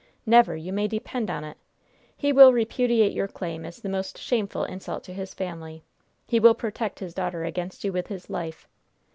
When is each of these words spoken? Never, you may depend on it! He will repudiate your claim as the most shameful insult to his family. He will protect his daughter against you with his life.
Never, 0.25 0.55
you 0.55 0.73
may 0.73 0.87
depend 0.87 1.29
on 1.29 1.43
it! 1.43 1.57
He 2.17 2.33
will 2.33 2.53
repudiate 2.53 3.11
your 3.11 3.27
claim 3.27 3.63
as 3.65 3.79
the 3.79 3.87
most 3.87 4.17
shameful 4.17 4.63
insult 4.63 5.03
to 5.03 5.13
his 5.13 5.35
family. 5.35 5.83
He 6.25 6.39
will 6.39 6.55
protect 6.55 6.97
his 6.97 7.13
daughter 7.13 7.43
against 7.43 7.83
you 7.83 7.93
with 7.93 8.07
his 8.07 8.27
life. 8.27 8.67